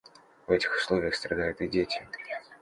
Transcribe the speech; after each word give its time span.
В 0.47 0.51
этих 0.51 0.75
условиях 0.77 1.13
страдают 1.13 1.61
и 1.61 1.67
дети. 1.67 2.03